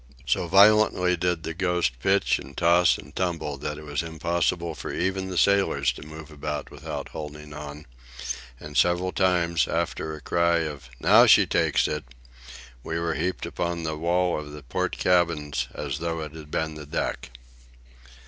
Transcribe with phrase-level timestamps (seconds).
[0.25, 4.91] So violently did the Ghost pitch and toss and tumble that it was impossible for
[4.91, 7.85] even the sailors to move about without holding on,
[8.59, 12.03] and several times, after a cry of "Now she takes it!"
[12.83, 16.73] we were heaped upon the wall of the port cabins as though it had been
[16.73, 17.29] the deck.